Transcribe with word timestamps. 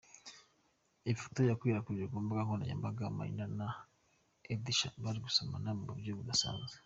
Ifoto 1.11 1.39
yakwirakwijwe 1.49 2.07
ku 2.11 2.17
mbuga 2.23 2.41
nkoranyambaga 2.45 3.15
Marina 3.17 3.45
na 3.59 3.67
Edsha 4.53 4.87
bari 5.03 5.19
gusomana 5.25 5.69
mu 5.77 5.83
buryo 5.89 6.11
budasanzwe. 6.19 6.75